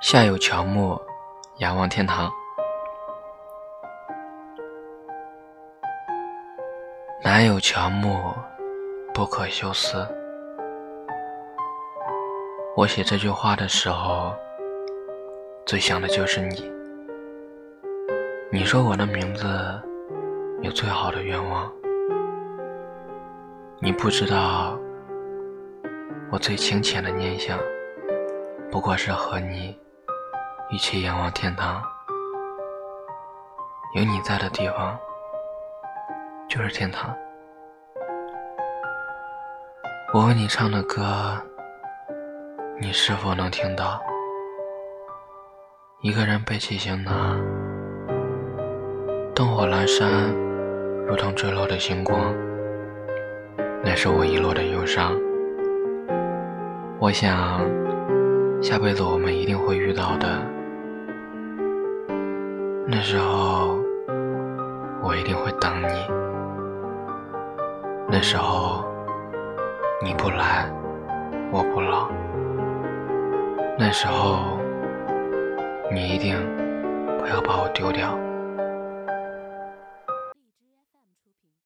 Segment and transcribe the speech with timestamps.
[0.00, 0.98] 下有乔木，
[1.58, 2.32] 仰望天堂。
[7.22, 8.34] 南有乔木，
[9.12, 10.08] 不可休思。
[12.74, 14.34] 我写这句话的时候，
[15.66, 16.72] 最想的就是你。
[18.50, 19.46] 你说我的名字
[20.62, 21.70] 有最好的愿望，
[23.80, 24.78] 你不知道，
[26.32, 27.58] 我最清浅的念想，
[28.70, 29.78] 不过是和你。
[30.72, 31.82] 一起仰望天堂，
[33.96, 34.96] 有你在的地方
[36.48, 37.12] 就是天堂。
[40.14, 41.36] 我为你唱的歌，
[42.80, 44.00] 你是否能听到？
[46.02, 47.40] 一个人背起行囊，
[49.34, 50.08] 灯火阑珊，
[51.04, 52.32] 如同坠落的星光，
[53.82, 55.18] 那是我遗落的忧伤。
[57.00, 57.60] 我想，
[58.62, 60.59] 下辈子我们一定会遇到的。
[62.92, 63.78] 那时候，
[65.00, 65.86] 我一定会等你。
[68.08, 68.84] 那时候，
[70.02, 70.68] 你不来，
[71.52, 72.08] 我不老。
[73.78, 74.58] 那时候，
[75.92, 76.36] 你一定
[77.16, 78.18] 不要把我丢掉。